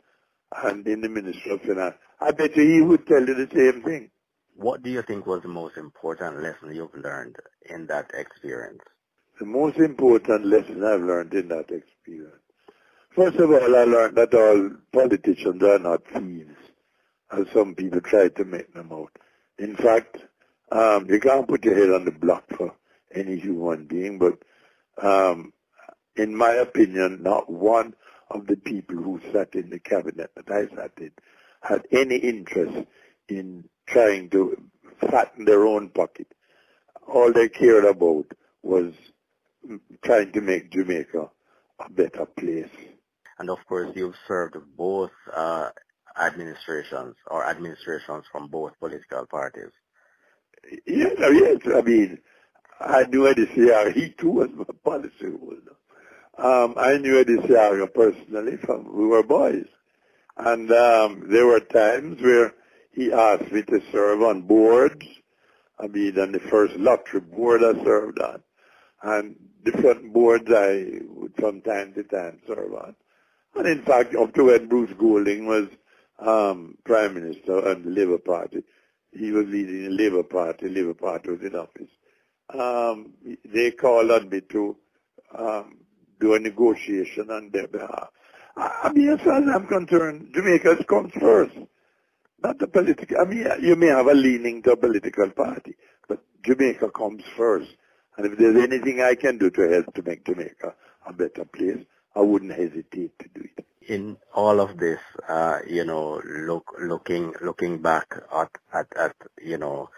and 0.62 0.86
in 0.86 1.00
the 1.00 1.08
Ministry 1.08 1.52
of 1.52 1.62
Finance, 1.62 1.96
I 2.20 2.30
bet 2.30 2.56
you 2.56 2.62
he 2.64 2.80
would 2.80 3.06
tell 3.06 3.26
you 3.26 3.34
the 3.34 3.48
same 3.54 3.82
thing. 3.82 4.10
What 4.56 4.82
do 4.82 4.90
you 4.90 5.02
think 5.02 5.26
was 5.26 5.42
the 5.42 5.48
most 5.48 5.76
important 5.76 6.42
lesson 6.42 6.74
you've 6.74 6.94
learned 6.94 7.36
in 7.68 7.86
that 7.86 8.10
experience? 8.14 8.80
The 9.40 9.46
most 9.46 9.78
important 9.78 10.46
lesson 10.46 10.84
I've 10.84 11.00
learned 11.00 11.34
in 11.34 11.48
that 11.48 11.70
experience. 11.70 12.40
First 13.16 13.36
of 13.36 13.50
all, 13.50 13.76
I 13.76 13.84
learned 13.84 14.16
that 14.16 14.34
all 14.34 14.70
politicians 14.92 15.62
are 15.62 15.78
not 15.78 16.06
thieves, 16.06 16.56
as 17.32 17.46
some 17.52 17.74
people 17.74 18.00
try 18.00 18.28
to 18.28 18.44
make 18.44 18.72
them 18.74 18.92
out. 18.92 19.10
In 19.58 19.76
fact, 19.76 20.18
um, 20.70 21.06
you 21.08 21.20
can't 21.20 21.48
put 21.48 21.64
your 21.64 21.74
head 21.74 21.90
on 21.90 22.04
the 22.04 22.12
block 22.12 22.44
for 22.56 22.74
any 23.14 23.36
human 23.36 23.86
being, 23.86 24.18
but 24.18 24.38
um, 25.04 25.52
in 26.16 26.34
my 26.34 26.50
opinion, 26.52 27.22
not 27.22 27.50
one 27.50 27.94
of 28.30 28.46
the 28.46 28.56
people 28.56 28.96
who 28.96 29.20
sat 29.32 29.54
in 29.54 29.70
the 29.70 29.78
cabinet 29.78 30.30
that 30.34 30.50
I 30.50 30.74
sat 30.74 30.92
in 30.98 31.12
had 31.60 31.86
any 31.90 32.16
interest 32.16 32.86
in 33.28 33.68
trying 33.86 34.30
to 34.30 34.56
fatten 35.00 35.44
their 35.44 35.66
own 35.66 35.88
pocket. 35.88 36.28
All 37.06 37.32
they 37.32 37.48
cared 37.48 37.84
about 37.84 38.26
was 38.62 38.92
trying 40.02 40.32
to 40.32 40.40
make 40.40 40.70
Jamaica 40.70 41.30
a 41.80 41.90
better 41.90 42.26
place. 42.26 42.70
And 43.38 43.50
of 43.50 43.58
course, 43.66 43.92
you've 43.94 44.16
served 44.28 44.56
both 44.76 45.10
uh, 45.34 45.70
administrations 46.18 47.16
or 47.26 47.44
administrations 47.46 48.24
from 48.30 48.48
both 48.48 48.78
political 48.78 49.26
parties. 49.26 49.72
Yes, 50.86 51.12
yes. 51.18 51.58
I 51.66 51.82
mean, 51.82 52.18
I 52.80 53.04
knew 53.04 53.22
Seaga. 53.34 53.92
He 53.92 54.10
too 54.10 54.30
was 54.30 54.50
my 54.54 54.64
policy. 54.84 55.32
Um, 56.44 56.74
I 56.76 56.98
knew 56.98 57.18
Eddie 57.18 57.38
Seaga 57.38 57.86
personally 57.86 58.58
from 58.58 58.94
we 58.94 59.06
were 59.06 59.22
boys, 59.22 59.64
and 60.36 60.70
um, 60.70 61.24
there 61.30 61.46
were 61.46 61.60
times 61.60 62.20
where 62.20 62.52
he 62.92 63.10
asked 63.10 63.50
me 63.50 63.62
to 63.62 63.80
serve 63.90 64.20
on 64.20 64.42
boards. 64.42 65.06
I 65.80 65.86
mean, 65.86 66.18
on 66.18 66.32
the 66.32 66.40
first 66.40 66.76
lottery 66.76 67.20
board 67.20 67.64
I 67.64 67.82
served 67.82 68.20
on, 68.20 68.42
and 69.02 69.36
different 69.64 70.12
boards 70.12 70.50
I 70.54 71.00
would 71.08 71.34
from 71.36 71.62
time 71.62 71.94
to 71.94 72.02
time 72.02 72.40
serve 72.46 72.74
on. 72.74 72.94
And 73.54 73.66
in 73.66 73.80
fact, 73.80 74.14
up 74.14 74.34
to 74.34 74.44
when 74.44 74.68
Bruce 74.68 74.92
Golding 74.98 75.46
was 75.46 75.68
um, 76.18 76.76
Prime 76.84 77.14
Minister 77.14 77.70
and 77.70 77.86
the 77.86 77.90
Labour 77.90 78.18
Party, 78.18 78.64
he 79.12 79.32
was 79.32 79.46
leading 79.46 79.84
the 79.84 79.88
Labour 79.88 80.24
Party. 80.24 80.68
Labour 80.68 80.92
Party 80.92 81.30
was 81.30 81.40
in 81.40 81.56
office. 81.56 81.88
Um, 82.50 83.14
they 83.46 83.70
called 83.70 84.10
on 84.10 84.28
me 84.28 84.42
to 84.50 84.76
um, 85.36 85.78
do 86.24 86.34
a 86.34 86.40
negotiation 86.40 87.30
on 87.30 87.50
their 87.50 87.68
behalf. 87.68 88.08
I 88.56 88.90
mean, 88.94 89.10
as 89.10 89.20
far 89.20 89.42
as 89.42 89.48
I'm 89.54 89.66
concerned, 89.66 90.30
Jamaica 90.34 90.84
comes 90.84 91.12
first. 91.12 91.54
Not 92.42 92.58
the 92.58 92.66
political, 92.66 93.16
I 93.20 93.24
mean, 93.24 93.46
you 93.60 93.76
may 93.76 93.88
have 93.88 94.06
a 94.06 94.14
leaning 94.14 94.62
to 94.62 94.72
a 94.72 94.76
political 94.76 95.28
party, 95.30 95.74
but 96.08 96.20
Jamaica 96.42 96.90
comes 96.90 97.24
first. 97.36 97.70
And 98.16 98.26
if 98.26 98.38
there's 98.38 98.56
anything 98.56 99.02
I 99.02 99.16
can 99.16 99.38
do 99.38 99.50
to 99.50 99.68
help 99.68 99.94
to 99.94 100.02
make 100.02 100.24
Jamaica 100.24 100.74
a 101.06 101.12
better 101.12 101.44
place, 101.44 101.84
I 102.16 102.20
wouldn't 102.20 102.52
hesitate 102.52 103.18
to 103.18 103.28
do 103.34 103.42
it 103.56 103.66
in 103.86 104.16
all 104.34 104.60
of 104.60 104.78
this, 104.78 105.00
uh, 105.28 105.58
you 105.68 105.84
know, 105.84 106.22
look, 106.24 106.72
looking, 106.80 107.34
looking 107.42 107.82
back 107.82 108.14
at, 108.32 108.50
at, 108.72 108.86
at, 108.96 109.16
you 109.42 109.58
know, 109.58 109.90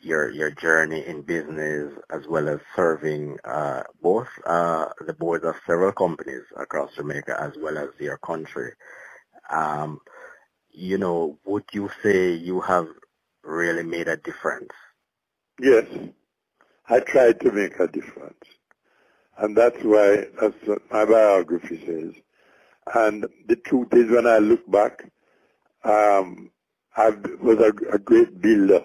your, 0.00 0.30
your 0.30 0.50
journey 0.50 1.04
in 1.06 1.22
business 1.22 1.92
as 2.10 2.26
well 2.28 2.48
as 2.48 2.60
serving, 2.76 3.38
uh, 3.44 3.82
both, 4.02 4.28
uh, 4.46 4.86
the 5.06 5.12
boards 5.12 5.44
of 5.44 5.56
several 5.66 5.92
companies 5.92 6.44
across 6.56 6.94
Jamaica 6.96 7.40
as 7.40 7.52
well 7.60 7.78
as 7.78 7.88
your 7.98 8.18
country. 8.18 8.72
Um, 9.50 10.00
you 10.70 10.98
know, 10.98 11.38
would 11.44 11.64
you 11.72 11.90
say 12.02 12.32
you 12.32 12.60
have 12.60 12.86
really 13.42 13.82
made 13.82 14.08
a 14.08 14.16
difference? 14.16 14.72
Yes. 15.60 15.86
I 16.88 17.00
tried 17.00 17.40
to 17.40 17.52
make 17.52 17.78
a 17.80 17.88
difference. 17.88 18.44
And 19.36 19.56
that's 19.56 19.82
why, 19.82 20.26
that's 20.40 20.66
what 20.66 20.82
my 20.90 21.04
biography 21.04 21.84
says 21.84 22.14
and 22.94 23.26
the 23.46 23.56
truth 23.56 23.88
is, 23.92 24.10
when 24.10 24.26
I 24.26 24.38
look 24.38 24.68
back, 24.70 25.04
um, 25.84 26.50
I 26.96 27.10
was 27.40 27.58
a, 27.58 27.94
a, 27.94 27.98
great 27.98 28.40
builder 28.40 28.84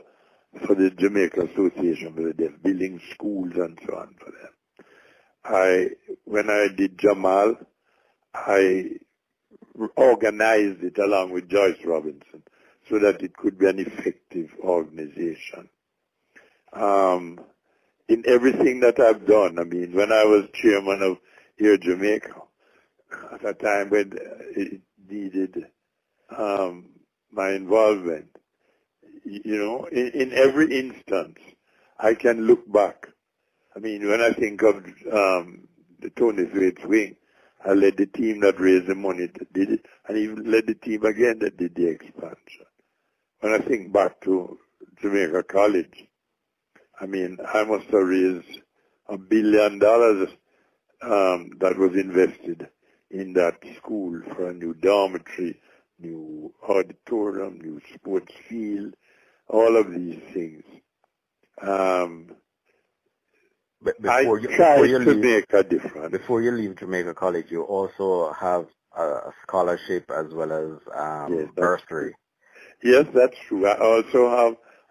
for 0.66 0.76
the 0.76 0.92
Jamaica 0.92 1.42
Association 1.42 2.14
for 2.14 2.24
the 2.24 2.34
Deaf, 2.34 2.52
building 2.62 3.02
schools 3.14 3.54
and 3.56 3.80
so 3.86 3.96
on 3.96 4.16
for 4.20 4.32
them. 4.32 4.86
I, 5.46 5.90
when 6.26 6.50
I 6.50 6.68
did 6.76 6.98
Jamal, 6.98 7.56
I 8.34 8.92
organized 9.96 10.84
it 10.84 10.98
along 10.98 11.32
with 11.32 11.50
Joyce 11.50 11.84
Robinson 11.86 12.44
so 12.90 13.00
that 13.00 13.22
it 13.22 13.36
could 13.36 13.58
be 13.58 13.68
an 13.68 13.80
effective 13.80 14.52
organization. 14.62 15.70
Um, 16.72 17.40
in 18.08 18.24
everything 18.28 18.82
that 18.82 19.00
I've 19.00 19.26
done, 19.26 19.60
I 19.60 19.64
mean, 19.64 19.94
when 19.94 20.12
I 20.12 20.24
was 20.26 20.50
chairman 20.54 21.02
of 21.02 21.18
Air 21.60 21.78
Jamaica, 21.78 22.42
at 23.32 23.46
a 23.46 23.54
time 23.54 23.90
when 23.90 24.14
it 24.56 24.82
needed 25.10 25.66
um, 26.36 26.90
my 27.32 27.52
involvement. 27.52 28.33
You 29.26 29.58
know, 29.58 29.86
in, 29.86 30.10
in, 30.10 30.34
every 30.34 30.78
instance, 30.78 31.38
I 31.98 32.14
can 32.14 32.46
look 32.46 32.72
back. 32.72 33.08
I 33.76 33.80
mean, 33.80 34.08
when 34.08 34.22
I 34.22 34.32
think 34.32 34.62
of 34.62 34.76
um, 35.12 35.68
the 36.00 36.10
Tony 36.16 36.46
Thwaites 36.46 36.84
wing, 36.86 37.16
I 37.66 37.74
led 37.74 37.98
the 37.98 38.06
team 38.06 38.42
that 38.42 38.60
raised 38.60 38.88
the 38.88 38.96
money 38.96 39.28
that 39.28 39.54
did 39.54 39.72
it, 39.72 39.86
and 40.08 40.18
even 40.18 40.52
led 40.52 40.68
the 40.68 40.76
team 40.76 41.06
again 41.06 41.40
that 41.40 41.58
did 41.58 41.76
the 41.76 41.88
expansion. 41.88 42.66
When 43.40 43.54
I 43.54 43.60
think 43.60 43.94
back 43.94 44.20
to 44.22 44.60
Jamaica 45.02 45.44
College, 45.44 46.06
I 47.00 47.06
mean, 47.06 47.38
I 47.54 47.64
must 47.64 47.86
have 47.88 48.04
raised 48.04 48.60
a 49.08 49.18
billion 49.18 49.80
dollars 49.80 50.30
um, 51.02 51.52
that 51.60 51.78
was 51.78 51.96
invested 51.96 52.68
in 53.10 53.34
that 53.34 53.56
school 53.78 54.22
for 54.36 54.50
a 54.50 54.54
new 54.54 54.74
dormitory 54.74 55.60
new 56.00 56.54
auditorium, 56.68 57.60
new 57.62 57.80
sports 57.94 58.34
field, 58.48 58.96
all 59.54 59.78
of 59.78 59.92
these 59.94 60.20
things. 60.34 60.64
Um, 61.62 62.36
I 63.86 64.24
before 64.24 64.40
you, 64.40 64.48
tried 64.48 64.82
before 64.82 64.86
you 64.88 65.00
to 65.00 65.12
leave, 65.12 65.24
make 65.24 65.54
a 65.54 65.64
difference. 65.64 66.12
before 66.12 66.42
you 66.42 66.52
leave 66.52 66.76
Jamaica 66.78 67.14
College, 67.14 67.46
you 67.50 67.64
also 67.64 68.34
have 68.34 68.66
a 68.98 69.32
scholarship 69.44 70.10
as 70.10 70.34
well 70.34 70.52
as 70.52 70.80
um, 70.98 71.34
Yes, 71.34 71.48
bursary. 71.56 72.16
Yes, 72.84 73.06
that's 73.14 73.38
true. 73.48 73.68
I 73.68 73.78
also 73.78 74.30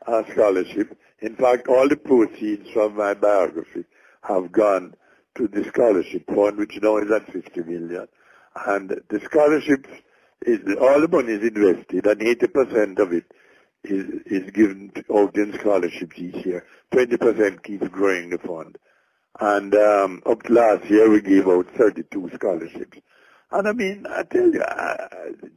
have 0.06 0.24
a 0.24 0.32
scholarship. 0.32 0.96
In 1.20 1.36
fact, 1.36 1.68
all 1.68 1.88
the 1.88 1.96
proceeds 1.96 2.70
from 2.70 2.96
my 2.96 3.14
biography 3.14 3.84
have 4.22 4.52
gone 4.52 4.94
to 5.36 5.48
the 5.48 5.64
scholarship 5.64 6.26
fund, 6.26 6.58
which 6.58 6.78
now 6.82 6.98
is 6.98 7.10
at 7.10 7.32
50 7.32 7.62
million. 7.62 8.06
And 8.66 8.90
the 9.08 9.20
scholarships, 9.24 9.88
is 10.44 10.58
all 10.80 11.00
the 11.00 11.08
money 11.08 11.32
is 11.32 11.42
invested, 11.42 12.06
and 12.06 12.20
80% 12.20 12.98
of 12.98 13.12
it 13.12 13.24
is, 13.84 14.22
is 14.26 14.50
given 14.50 14.92
in 15.34 15.52
scholarships 15.58 16.18
each 16.18 16.46
year. 16.46 16.64
20% 16.92 17.62
keeps 17.62 17.88
growing 17.88 18.30
the 18.30 18.38
fund. 18.38 18.78
And 19.40 19.74
um, 19.74 20.22
up 20.26 20.42
to 20.44 20.52
last 20.52 20.88
year, 20.90 21.10
we 21.10 21.20
gave 21.20 21.48
out 21.48 21.66
32 21.76 22.30
scholarships. 22.34 22.98
And 23.50 23.68
I 23.68 23.72
mean, 23.72 24.06
I 24.08 24.22
tell 24.22 24.48
you, 24.48 24.62
I, 24.62 25.08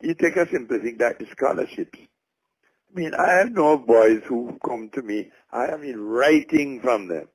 you 0.02 0.14
take 0.16 0.36
a 0.36 0.50
simple 0.50 0.80
thing 0.80 0.98
like 1.00 1.22
scholarships. 1.32 2.00
I 2.00 3.00
mean, 3.00 3.14
I 3.14 3.34
have 3.34 3.52
no 3.52 3.78
boys 3.78 4.22
who 4.26 4.58
come 4.66 4.90
to 4.94 5.02
me, 5.02 5.32
I 5.52 5.76
mean, 5.76 5.98
writing 5.98 6.82
from 6.82 7.08
them, 7.08 7.28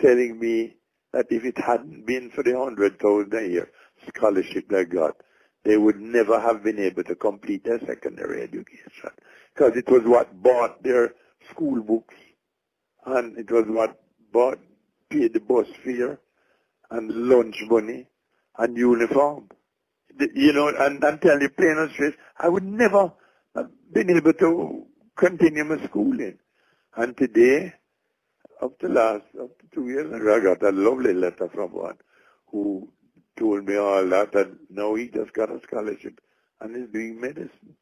telling 0.00 0.38
me 0.38 0.76
that 1.12 1.26
if 1.30 1.44
it 1.44 1.58
hadn't 1.58 2.06
been 2.06 2.30
for 2.30 2.42
the 2.42 2.58
hundred 2.58 2.98
thousand 2.98 3.34
a 3.34 3.46
year 3.46 3.70
scholarship 4.08 4.68
they 4.68 4.84
got, 4.84 5.16
they 5.64 5.76
would 5.76 6.00
never 6.00 6.38
have 6.40 6.62
been 6.62 6.78
able 6.78 7.04
to 7.04 7.14
complete 7.14 7.64
their 7.64 7.80
secondary 7.80 8.42
education. 8.42 9.10
Because 9.54 9.76
it 9.76 9.88
was 9.88 10.02
what 10.04 10.42
bought 10.42 10.82
their 10.82 11.14
school 11.50 11.82
books, 11.82 12.14
and 13.06 13.38
it 13.38 13.50
was 13.50 13.64
what 13.68 14.00
bought, 14.32 14.58
paid 15.10 15.32
the 15.32 15.40
bus 15.40 15.66
fare, 15.84 16.18
and 16.90 17.10
lunch 17.10 17.56
money, 17.68 18.06
and 18.58 18.76
uniform. 18.76 19.48
The- 20.16 20.30
You 20.34 20.52
know, 20.52 20.68
and 20.68 21.04
I'm 21.04 21.18
telling 21.18 21.42
you 21.42 21.48
plain 21.50 21.76
and 21.78 21.90
straight, 21.92 22.14
I 22.38 22.48
would 22.48 22.64
never 22.64 23.12
have 23.54 23.70
been 23.92 24.10
able 24.10 24.32
to 24.34 24.86
continue 25.16 25.64
my 25.64 25.82
schooling. 25.86 26.38
And 26.96 27.16
today, 27.16 27.72
up 28.62 28.78
to 28.80 28.88
last, 28.88 29.24
up 29.40 29.58
to 29.58 29.66
two 29.74 29.88
years 29.88 30.12
ago, 30.12 30.36
I 30.36 30.40
got 30.40 30.62
a 30.62 30.72
lovely 30.72 31.14
letter 31.14 31.48
from 31.48 31.72
one 31.72 31.98
who 32.50 32.88
told 33.38 33.66
me 33.66 33.76
all 33.76 34.06
that, 34.08 34.34
and 34.34 34.58
now 34.70 34.94
he 34.94 35.08
just 35.08 35.32
got 35.32 35.50
a 35.50 35.60
scholarship 35.60 36.20
and 36.60 36.76
is 36.76 36.88
doing 36.90 37.20
medicine. 37.20 37.76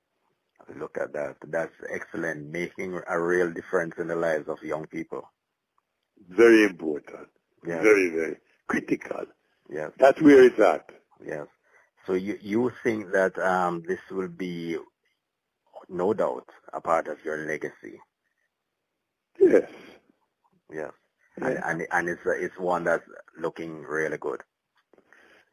Look 0.76 0.97
at 0.99 1.12
that. 1.12 1.37
That's 1.47 1.75
excellent. 1.92 2.47
Making 2.50 3.00
a 3.09 3.21
real 3.21 3.52
difference 3.52 3.94
in 3.99 4.09
the 4.09 4.16
lives 4.16 4.49
of 4.49 4.62
young 4.62 4.87
people. 4.87 5.28
Very 6.28 6.64
important. 6.64 7.28
Yes. 7.66 7.82
Very, 7.82 8.09
very 8.11 8.37
critical. 8.68 9.25
Yes. 9.68 9.90
That's 9.99 10.21
where 10.21 10.44
it's 10.44 10.59
at. 10.61 10.90
Yes. 11.25 11.47
So 12.06 12.14
you 12.14 12.38
you 12.40 12.73
think 12.82 13.12
that 13.12 13.38
um, 13.38 13.82
this 13.87 14.00
will 14.11 14.28
be, 14.28 14.76
no 15.88 16.14
doubt, 16.14 16.49
a 16.73 16.80
part 16.80 17.09
of 17.09 17.25
your 17.25 17.38
legacy. 17.47 18.00
Yes. 19.38 19.71
Yes. 20.73 20.92
Yeah. 21.40 21.47
And 21.49 21.59
and, 21.64 21.87
and 21.90 22.09
it's 22.09 22.26
uh, 22.26 22.30
it's 22.30 22.59
one 22.59 22.85
that's 22.85 23.09
looking 23.38 23.82
really 23.82 24.18
good. 24.18 24.42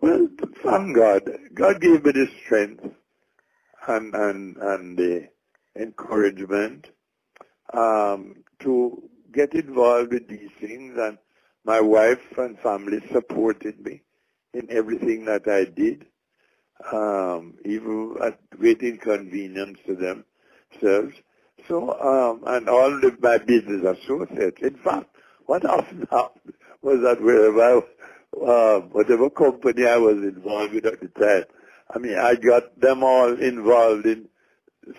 Well, 0.01 0.29
thank 0.63 0.95
God. 0.95 1.23
God 1.53 1.81
gave 1.81 2.05
me 2.05 2.11
the 2.11 2.29
strength 2.45 2.85
and 3.87 4.15
and 4.15 4.57
and 4.57 4.97
the 4.97 5.29
encouragement 5.75 6.87
um, 7.73 8.43
to 8.59 9.03
get 9.33 9.53
involved 9.53 10.13
with 10.13 10.27
these 10.27 10.51
things, 10.59 10.97
and 10.99 11.17
my 11.65 11.81
wife 11.81 12.37
and 12.37 12.59
family 12.59 12.99
supported 13.11 13.79
me 13.85 14.01
in 14.53 14.67
everything 14.71 15.25
that 15.25 15.47
I 15.47 15.65
did, 15.65 16.05
um, 16.91 17.55
even 17.65 18.15
at 18.23 18.39
great 18.51 18.81
inconvenience 18.81 19.79
to 19.85 19.95
themselves. 19.95 21.15
So, 21.67 21.99
um, 22.01 22.43
and 22.47 22.69
all 22.69 23.03
of 23.05 23.21
my 23.21 23.37
business 23.37 23.83
associates. 23.83 24.61
In 24.61 24.75
fact, 24.77 25.15
what 25.45 25.65
often 25.65 26.07
happened 26.11 26.53
was 26.81 27.01
that 27.01 27.21
wherever 27.21 27.61
I 27.61 27.81
uh, 28.35 28.79
whatever 28.79 29.29
company 29.29 29.85
I 29.85 29.97
was 29.97 30.17
involved 30.17 30.73
with 30.73 30.85
at 30.85 30.99
the 30.99 31.07
time, 31.07 31.43
I 31.93 31.99
mean, 31.99 32.17
I 32.17 32.35
got 32.35 32.79
them 32.79 33.03
all 33.03 33.33
involved 33.33 34.05
in 34.05 34.27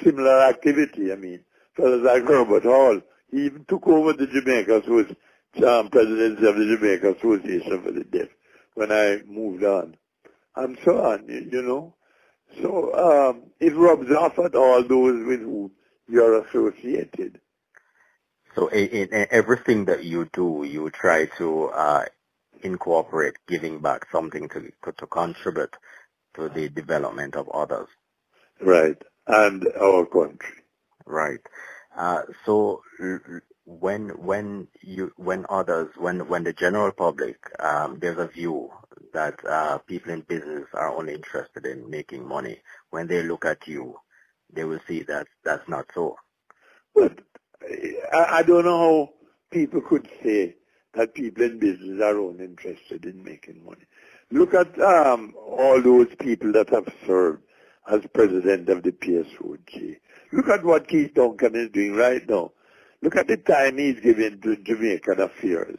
similar 0.03 0.41
activity. 0.49 1.13
I 1.13 1.17
mean, 1.17 1.41
fellows 1.77 2.03
like 2.03 2.25
Herbert 2.25 2.65
Hall, 2.65 3.01
he 3.31 3.47
even 3.47 3.65
took 3.67 3.87
over 3.87 4.13
the 4.13 4.27
Jamaica 4.27 4.83
Associ- 4.83 5.17
um, 5.67 5.89
presidency 5.89 6.47
of 6.47 6.57
the 6.57 6.77
Jamaica 6.77 7.15
Association 7.17 7.83
for 7.83 7.93
the 7.93 8.05
Deaf 8.05 8.29
when 8.75 8.93
I 8.93 9.23
moved 9.27 9.65
on, 9.65 9.97
and 10.57 10.79
so 10.85 11.05
on, 11.05 11.29
you, 11.29 11.49
you 11.51 11.63
know. 11.63 11.95
So 12.61 12.95
um, 13.31 13.43
it 13.61 13.75
rubs 13.77 14.11
off 14.11 14.39
at 14.39 14.55
all 14.55 14.83
those 14.83 15.25
with 15.27 15.41
whom 15.41 15.71
you're 16.09 16.45
associated. 16.45 17.41
So 18.55 18.67
in, 18.69 19.09
in 19.13 19.27
everything 19.31 19.85
that 19.85 20.05
you 20.05 20.29
do, 20.33 20.65
you 20.69 20.91
try 20.91 21.27
to 21.39 21.67
uh, 21.67 22.05
incorporate 22.63 23.37
giving 23.49 23.81
back 23.81 24.07
something 24.13 24.49
to 24.49 24.71
to 24.99 25.07
contribute 25.07 25.77
to 26.35 26.49
the 26.49 26.69
development 26.69 27.37
of 27.37 27.49
others. 27.51 27.89
Right. 28.61 29.01
And 29.27 29.67
our 29.81 30.07
country. 30.07 30.63
Right. 31.07 31.41
Uh, 31.97 32.23
so 32.45 32.83
when 33.65 34.09
when 34.11 34.69
you 34.81 35.13
when 35.17 35.47
others 35.49 35.91
when 35.97 36.29
when 36.29 36.45
the 36.45 36.53
general 36.53 36.93
public 36.93 37.37
um, 37.61 37.99
there's 38.01 38.19
a 38.19 38.27
view 38.27 38.71
that 39.13 39.45
uh, 39.45 39.79
people 39.79 40.13
in 40.13 40.21
business 40.23 40.67
are 40.73 40.95
only 40.97 41.15
interested 41.15 41.67
in 41.67 41.89
making 41.91 42.27
money. 42.27 42.61
When 42.91 43.07
they 43.07 43.23
look 43.23 43.45
at 43.45 43.67
you, 43.67 43.97
they 44.53 44.65
will 44.65 44.81
see 44.87 45.03
that 45.05 45.27
that's 45.45 45.69
not 45.69 45.87
so. 45.95 46.17
But 46.95 47.21
I, 48.13 48.39
I 48.39 48.43
don't 48.43 48.65
know 48.65 48.79
how 48.79 49.11
people 49.51 49.81
could 49.81 50.09
say 50.23 50.57
that 50.95 51.15
people 51.15 51.45
in 51.45 51.59
business 51.59 52.01
are 52.03 52.19
only 52.19 52.45
interested 52.45 53.05
in 53.05 53.23
making 53.23 53.65
money. 53.65 53.85
Look 54.31 54.55
at 54.55 54.81
um, 54.81 55.35
all 55.37 55.81
those 55.83 56.09
people 56.19 56.53
that 56.53 56.71
have 56.71 56.93
served 57.07 57.43
as 57.91 58.01
president 58.13 58.69
of 58.69 58.83
the 58.83 58.93
PSOJ. 58.93 59.97
Look 60.33 60.49
at 60.49 60.65
what 60.65 60.89
Keith 60.89 61.15
Duncan 61.15 61.57
is 61.57 61.71
doing 61.71 61.95
right 61.95 62.23
now. 62.29 62.53
Look 63.03 63.17
at 63.17 63.29
the 63.29 63.37
time 63.39 63.79
he's 63.79 64.01
giving 64.01 64.41
to 64.43 64.57
Jamaican 64.57 65.21
affairs. 65.21 65.79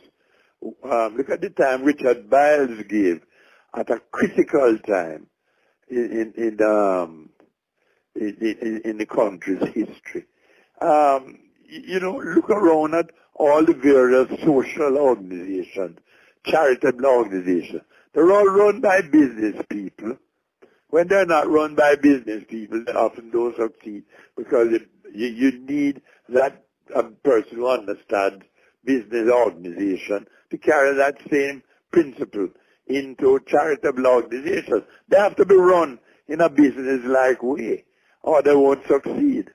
Um, 0.83 1.15
look 1.17 1.29
at 1.29 1.41
the 1.41 1.49
time 1.49 1.83
Richard 1.83 2.29
Byles 2.29 2.83
gave 2.87 3.21
at 3.73 3.89
a 3.89 3.99
critical 4.11 4.77
time 4.79 5.27
in, 5.89 6.33
in, 6.35 6.57
in, 6.59 6.61
um, 6.63 7.29
in, 8.15 8.37
in, 8.41 8.81
in 8.83 8.97
the 8.97 9.05
country's 9.05 9.63
history. 9.73 10.25
Um, 10.79 11.39
you 11.71 11.99
know, 11.99 12.17
look 12.17 12.49
around 12.49 12.93
at 12.93 13.11
all 13.35 13.63
the 13.65 13.73
various 13.73 14.27
social 14.41 14.97
organizations, 14.97 15.99
charitable 16.43 17.05
organizations. 17.05 17.81
They're 18.13 18.31
all 18.31 18.45
run 18.45 18.81
by 18.81 19.01
business 19.01 19.63
people. 19.69 20.17
When 20.89 21.07
they're 21.07 21.25
not 21.25 21.49
run 21.49 21.75
by 21.75 21.95
business 21.95 22.43
people, 22.49 22.83
they 22.85 22.91
often 22.91 23.31
don't 23.31 23.55
succeed 23.55 24.03
because 24.35 24.79
you, 25.13 25.27
you 25.27 25.59
need 25.59 26.01
that 26.27 26.65
um, 26.93 27.15
person 27.23 27.57
who 27.57 27.69
understands 27.69 28.43
business 28.83 29.29
organization 29.29 30.27
to 30.49 30.57
carry 30.57 30.93
that 30.97 31.17
same 31.31 31.63
principle 31.91 32.49
into 32.87 33.39
charitable 33.47 34.05
organizations. 34.05 34.83
They 35.07 35.17
have 35.17 35.37
to 35.37 35.45
be 35.45 35.55
run 35.55 35.99
in 36.27 36.41
a 36.41 36.49
business-like 36.49 37.41
way 37.41 37.85
or 38.23 38.41
they 38.41 38.53
won't 38.53 38.85
succeed. 38.87 39.51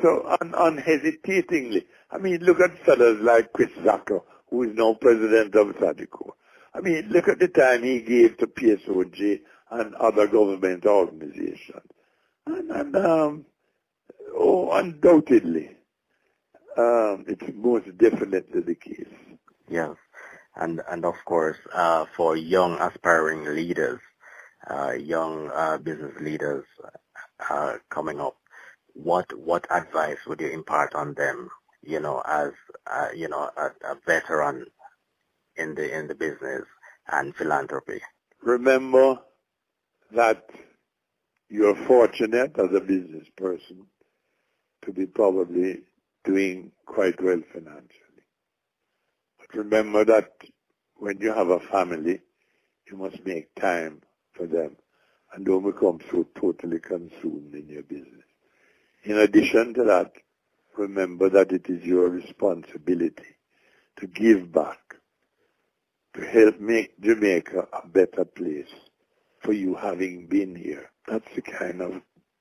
So 0.00 0.26
un- 0.40 0.54
unhesitatingly, 0.56 1.86
I 2.10 2.18
mean, 2.18 2.38
look 2.42 2.60
at 2.60 2.84
fellows 2.84 3.20
like 3.20 3.52
Chris 3.52 3.70
Zacca, 3.82 4.22
who 4.48 4.62
is 4.62 4.74
now 4.74 4.94
president 4.94 5.54
of 5.54 5.68
Sagicor. 5.76 6.30
I 6.74 6.80
mean, 6.80 7.08
look 7.10 7.28
at 7.28 7.38
the 7.38 7.48
time 7.48 7.82
he 7.82 8.00
gave 8.00 8.36
to 8.38 8.46
PSOJ 8.46 9.40
and 9.70 9.94
other 9.96 10.26
government 10.26 10.86
organizations. 10.86 11.82
And, 12.46 12.70
and 12.70 12.96
um, 12.96 13.46
oh, 14.34 14.72
undoubtedly, 14.72 15.76
um, 16.76 17.24
it's 17.28 17.44
most 17.54 17.86
definitely 17.98 18.60
the 18.62 18.74
case. 18.74 19.06
Yes, 19.68 19.96
and 20.56 20.80
and 20.90 21.04
of 21.04 21.14
course, 21.24 21.56
uh, 21.72 22.06
for 22.16 22.36
young 22.36 22.78
aspiring 22.80 23.44
leaders, 23.44 24.00
uh, 24.68 24.92
young 24.92 25.50
uh, 25.54 25.78
business 25.78 26.14
leaders 26.20 26.64
uh, 27.48 27.74
coming 27.88 28.20
up, 28.20 28.36
what 28.94 29.26
what 29.38 29.66
advice 29.70 30.18
would 30.26 30.40
you 30.40 30.48
impart 30.48 30.94
on 30.94 31.14
them? 31.14 31.50
You 31.82 32.00
know, 32.00 32.22
as 32.24 32.52
uh, 32.86 33.08
you 33.14 33.28
know, 33.28 33.50
a, 33.56 33.66
a 33.86 33.96
veteran 34.06 34.66
in 35.56 35.74
the 35.74 35.96
in 35.96 36.06
the 36.08 36.14
business 36.14 36.64
and 37.08 37.34
philanthropy. 37.36 38.00
Remember 38.42 39.18
that 40.12 40.48
you're 41.48 41.76
fortunate 41.86 42.58
as 42.58 42.74
a 42.74 42.80
business 42.80 43.26
person 43.36 43.86
to 44.82 44.92
be 44.92 45.06
probably 45.06 45.80
doing 46.24 46.72
quite 46.86 47.22
well 47.22 47.40
financially. 47.52 48.24
But 49.38 49.58
remember 49.58 50.04
that 50.06 50.32
when 50.96 51.18
you 51.20 51.32
have 51.32 51.48
a 51.48 51.60
family, 51.60 52.20
you 52.90 52.96
must 52.96 53.24
make 53.24 53.54
time 53.54 54.00
for 54.32 54.46
them 54.46 54.76
and 55.32 55.44
don't 55.44 55.64
become 55.64 55.98
so 56.10 56.26
totally 56.38 56.78
consumed 56.78 57.54
in 57.54 57.68
your 57.68 57.82
business. 57.82 58.23
In 59.04 59.18
addition 59.18 59.74
to 59.74 59.84
that, 59.84 60.12
remember 60.78 61.28
that 61.28 61.52
it 61.52 61.68
is 61.68 61.84
your 61.84 62.08
responsibility 62.08 63.36
to 63.96 64.06
give 64.06 64.50
back, 64.50 64.80
to 66.14 66.24
help 66.26 66.58
make 66.58 66.98
Jamaica 67.00 67.68
a 67.72 67.86
better 67.86 68.24
place 68.24 68.72
for 69.40 69.52
you 69.52 69.74
having 69.74 70.26
been 70.26 70.56
here. 70.56 70.90
That's 71.06 71.28
the 71.34 71.42
kind 71.42 71.82
of 71.82 72.00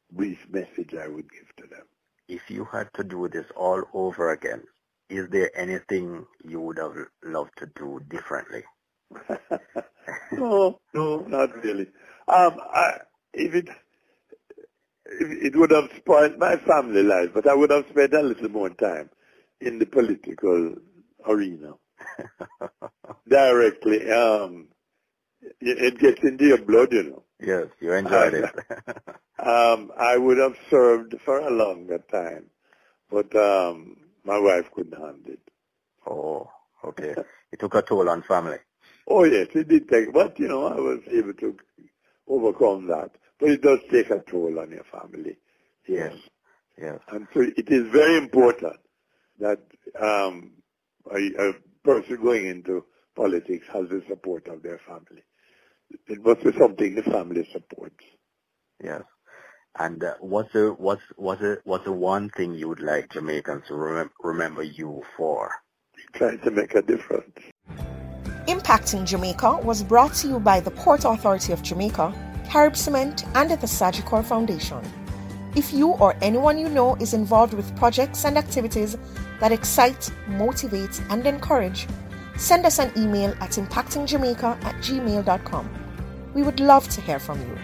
brief 0.09 0.47
message 0.49 0.93
I 0.95 1.09
would 1.09 1.29
give 1.29 1.53
to 1.57 1.67
them. 1.67 1.85
If 2.29 2.49
you 2.49 2.63
had 2.63 2.87
to 2.93 3.03
do 3.03 3.27
this 3.27 3.45
all 3.57 3.83
over 3.93 4.31
again, 4.31 4.63
is 5.09 5.27
there 5.29 5.51
anything 5.57 6.25
you 6.45 6.61
would 6.61 6.77
have 6.77 6.95
loved 7.25 7.57
to 7.57 7.67
do 7.75 7.99
differently? 8.09 8.63
no, 10.31 10.79
no, 10.93 11.19
not 11.27 11.61
really. 11.61 11.87
Um, 12.27 12.57
I, 12.73 12.99
if 13.33 13.53
it 13.53 13.67
it 15.19 15.55
would 15.55 15.71
have 15.71 15.89
spoiled 15.97 16.37
my 16.37 16.57
family 16.57 17.03
life, 17.03 17.29
but 17.33 17.47
I 17.47 17.53
would 17.53 17.71
have 17.71 17.85
spent 17.89 18.13
a 18.13 18.21
little 18.21 18.49
more 18.49 18.69
time 18.69 19.09
in 19.61 19.79
the 19.79 19.85
political 19.85 20.75
arena 21.27 21.73
directly. 23.27 24.09
Um, 24.11 24.67
it 25.59 25.99
gets 25.99 26.23
into 26.23 26.45
your 26.45 26.61
blood, 26.61 26.91
you 26.91 27.03
know. 27.03 27.23
Yes, 27.39 27.67
you 27.79 27.93
enjoyed 27.93 28.33
it. 28.33 28.49
um, 29.39 29.91
I 29.97 30.17
would 30.17 30.37
have 30.37 30.55
served 30.69 31.15
for 31.23 31.39
a 31.39 31.49
longer 31.49 31.99
time, 32.11 32.45
but 33.09 33.35
um, 33.35 33.97
my 34.23 34.39
wife 34.39 34.71
couldn't 34.71 34.99
handle 34.99 35.33
it. 35.33 35.39
Oh, 36.07 36.49
okay. 36.83 37.15
it 37.51 37.59
took 37.59 37.75
a 37.75 37.81
toll 37.81 38.09
on 38.09 38.21
family. 38.23 38.57
Oh 39.07 39.23
yes, 39.25 39.47
it 39.53 39.67
did 39.67 39.89
take, 39.89 40.13
but 40.13 40.39
you 40.39 40.47
know, 40.47 40.65
I 40.65 40.75
was 40.75 40.99
able 41.11 41.33
to 41.33 41.57
overcome 42.27 42.87
that. 42.87 43.11
But 43.43 43.51
it 43.51 43.61
does 43.61 43.79
take 43.91 44.09
a 44.09 44.19
toll 44.19 44.57
on 44.57 44.71
your 44.71 44.85
family. 44.85 45.35
Yes. 45.85 46.13
Yes. 46.77 46.99
And 47.09 47.27
so 47.33 47.41
it 47.41 47.69
is 47.69 47.91
very 47.91 48.15
important 48.17 48.77
that 49.37 49.59
um, 49.99 50.53
a, 51.13 51.49
a 51.49 51.53
person 51.83 52.23
going 52.23 52.45
into 52.47 52.85
politics 53.17 53.67
has 53.73 53.89
the 53.89 54.01
support 54.07 54.47
of 54.47 54.63
their 54.63 54.79
family. 54.87 55.23
It 56.07 56.23
must 56.25 56.41
be 56.41 56.57
something 56.57 56.95
the 56.95 57.03
family 57.03 57.45
supports. 57.51 58.05
Yes. 58.81 59.01
And 59.77 60.01
uh, 60.01 60.13
what's 60.21 60.53
the 60.53 60.73
what's 60.77 61.01
what's 61.17 61.41
the 61.41 61.59
what's 61.65 61.83
the 61.83 61.91
one 61.91 62.29
thing 62.29 62.53
you 62.53 62.69
would 62.69 62.79
like 62.79 63.11
Jamaicans 63.11 63.67
to 63.67 63.75
rem- 63.75 64.11
remember 64.21 64.63
you 64.63 65.03
for? 65.17 65.51
Trying 66.13 66.39
to 66.39 66.51
make 66.51 66.75
a 66.75 66.81
difference. 66.81 67.37
Impacting 68.47 69.05
Jamaica 69.05 69.57
was 69.63 69.83
brought 69.83 70.13
to 70.15 70.29
you 70.29 70.39
by 70.39 70.61
the 70.61 70.71
Port 70.71 71.03
Authority 71.03 71.51
of 71.51 71.61
Jamaica, 71.61 72.32
Carib 72.49 72.75
Cement, 72.75 73.25
and 73.35 73.49
the 73.49 73.67
Sagicor 73.67 74.23
Foundation. 74.23 74.81
If 75.55 75.73
you 75.73 75.89
or 75.89 76.15
anyone 76.21 76.57
you 76.57 76.69
know 76.69 76.95
is 76.95 77.13
involved 77.13 77.53
with 77.53 77.75
projects 77.75 78.25
and 78.25 78.37
activities 78.37 78.97
that 79.39 79.51
excite, 79.51 80.11
motivate, 80.27 81.01
and 81.09 81.25
encourage, 81.27 81.87
send 82.37 82.65
us 82.65 82.79
an 82.79 82.91
email 82.97 83.31
at 83.39 83.51
impactingjamaica 83.51 84.63
at 84.63 84.75
gmail.com. 84.75 85.69
We 86.33 86.41
would 86.41 86.59
love 86.59 86.89
to 86.89 87.01
hear 87.01 87.19
from 87.19 87.39
you. 87.41 87.57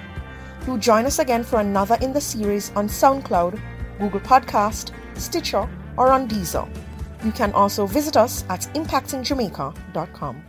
Do 0.66 0.78
join 0.78 1.06
us 1.06 1.20
again 1.20 1.44
for 1.44 1.60
another 1.60 1.98
in 2.02 2.14
the 2.14 2.22
series 2.22 2.72
on 2.76 2.88
SoundCloud, 2.88 3.60
Google 4.00 4.20
Podcast, 4.20 4.92
Stitcher, 5.16 5.68
or 5.98 6.12
on 6.12 6.28
Deezer. 6.28 6.70
You 7.24 7.32
can 7.32 7.52
also 7.54 7.86
visit 7.86 8.16
us 8.16 8.46
at 8.50 8.62
impactingjamaica.com. 8.76 10.49